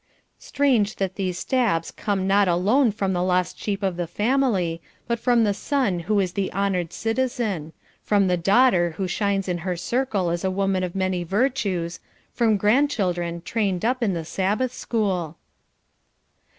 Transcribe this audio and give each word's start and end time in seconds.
Strange 0.39 0.95
that 0.95 1.13
these 1.13 1.37
stabs 1.37 1.91
come 1.91 2.25
not 2.25 2.47
alone 2.47 2.91
from 2.91 3.13
the 3.13 3.21
lost 3.21 3.59
sheep 3.59 3.83
of 3.83 3.97
the 3.97 4.07
family, 4.07 4.81
but 5.07 5.19
from 5.19 5.43
the 5.43 5.53
son 5.53 5.99
who 5.99 6.19
is 6.19 6.33
the 6.33 6.51
honoured 6.53 6.91
citizen; 6.91 7.71
from 8.01 8.25
the 8.25 8.35
daughter 8.35 8.95
who 8.97 9.07
shines 9.07 9.47
in 9.47 9.59
her 9.59 9.77
circle 9.77 10.31
as 10.31 10.43
a 10.43 10.49
woman 10.49 10.81
of 10.83 10.95
many 10.95 11.23
virtues; 11.23 11.99
from 12.33 12.57
grandchildren 12.57 13.43
trained 13.45 13.85
up 13.85 14.01
in 14.01 14.13
the 14.13 14.25
Sabbath 14.25 14.73
school. 14.73 15.37